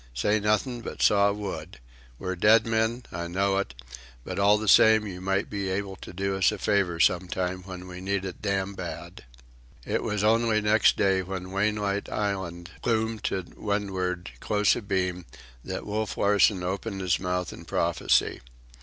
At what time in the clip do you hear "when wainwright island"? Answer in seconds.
11.21-12.71